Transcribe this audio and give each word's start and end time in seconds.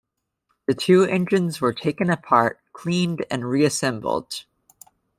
The 0.65 0.73
two 0.73 1.03
engines 1.03 1.61
were 1.61 1.73
taken 1.73 2.09
apart, 2.09 2.59
cleaned 2.73 3.23
and 3.29 3.47
reassembled. 3.47 4.45